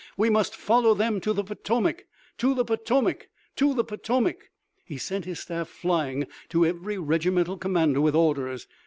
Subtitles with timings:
[0.17, 2.07] "We must follow them to the Potomac!
[2.39, 3.27] To the Potomac!
[3.57, 4.49] To the Potomac!"
[4.83, 8.65] He sent his staff flying to every regimental commander with orders.